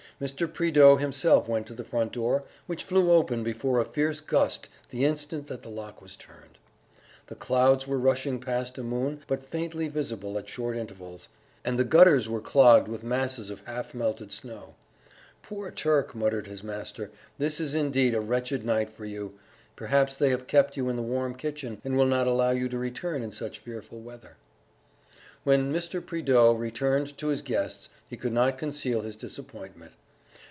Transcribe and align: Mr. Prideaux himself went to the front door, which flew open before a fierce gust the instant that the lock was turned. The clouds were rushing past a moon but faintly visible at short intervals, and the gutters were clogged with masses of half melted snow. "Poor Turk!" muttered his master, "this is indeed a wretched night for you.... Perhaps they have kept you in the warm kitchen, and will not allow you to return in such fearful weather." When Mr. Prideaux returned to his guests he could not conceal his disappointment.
Mr. 0.21 0.45
Prideaux 0.53 0.97
himself 0.97 1.47
went 1.49 1.65
to 1.65 1.73
the 1.73 1.83
front 1.83 2.11
door, 2.11 2.43
which 2.67 2.83
flew 2.83 3.11
open 3.11 3.43
before 3.43 3.79
a 3.79 3.85
fierce 3.85 4.19
gust 4.19 4.69
the 4.91 5.03
instant 5.03 5.47
that 5.47 5.63
the 5.63 5.67
lock 5.69 5.99
was 5.99 6.15
turned. 6.15 6.59
The 7.25 7.33
clouds 7.33 7.87
were 7.87 7.97
rushing 7.97 8.39
past 8.39 8.77
a 8.77 8.83
moon 8.83 9.21
but 9.25 9.43
faintly 9.43 9.87
visible 9.87 10.37
at 10.37 10.47
short 10.47 10.77
intervals, 10.77 11.29
and 11.65 11.79
the 11.79 11.83
gutters 11.83 12.29
were 12.29 12.39
clogged 12.39 12.87
with 12.87 13.01
masses 13.03 13.49
of 13.49 13.61
half 13.65 13.95
melted 13.95 14.31
snow. 14.31 14.75
"Poor 15.41 15.71
Turk!" 15.71 16.13
muttered 16.13 16.45
his 16.45 16.63
master, 16.63 17.09
"this 17.39 17.59
is 17.59 17.73
indeed 17.73 18.13
a 18.13 18.21
wretched 18.21 18.63
night 18.63 18.91
for 18.91 19.05
you.... 19.05 19.33
Perhaps 19.75 20.17
they 20.17 20.29
have 20.29 20.45
kept 20.45 20.77
you 20.77 20.87
in 20.87 20.97
the 20.97 21.01
warm 21.01 21.33
kitchen, 21.33 21.81
and 21.83 21.97
will 21.97 22.05
not 22.05 22.27
allow 22.27 22.51
you 22.51 22.69
to 22.69 22.77
return 22.77 23.23
in 23.23 23.31
such 23.31 23.57
fearful 23.57 23.99
weather." 24.01 24.37
When 25.43 25.73
Mr. 25.73 26.05
Prideaux 26.05 26.53
returned 26.53 27.17
to 27.17 27.29
his 27.29 27.41
guests 27.41 27.89
he 28.07 28.17
could 28.17 28.33
not 28.33 28.59
conceal 28.59 29.01
his 29.01 29.15
disappointment. 29.15 29.93